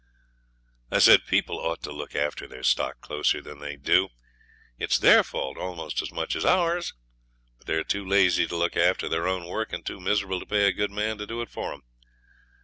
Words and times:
'People 1.27 1.59
ought 1.59 1.83
to 1.83 1.91
look 1.91 2.15
after 2.15 2.47
their 2.47 2.63
stock 2.63 2.99
closer 3.01 3.39
than 3.39 3.59
they 3.59 3.75
do,' 3.75 4.05
I 4.05 4.07
said. 4.09 4.13
'It 4.79 4.91
is 4.93 4.97
their 4.97 5.23
fault 5.23 5.57
almost 5.59 6.01
as 6.01 6.11
much 6.11 6.35
as 6.35 6.43
ours. 6.43 6.95
But 7.59 7.67
they 7.67 7.75
are 7.75 7.83
too 7.83 8.03
lazy 8.03 8.47
to 8.47 8.55
look 8.55 8.75
after 8.75 9.07
their 9.07 9.27
own 9.27 9.45
work, 9.45 9.71
and 9.71 9.85
too 9.85 9.99
miserable 9.99 10.39
to 10.39 10.47
pay 10.47 10.65
a 10.65 10.71
good 10.73 10.89
man 10.89 11.19
to 11.19 11.27
do 11.27 11.39
it 11.43 11.51
for 11.51 11.69
them. 11.69 11.83